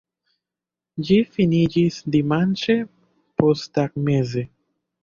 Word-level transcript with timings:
Ĝi 1.09 1.17
finiĝis 1.35 2.01
dimanĉe 2.17 2.79
posttagmeze. 3.45 4.51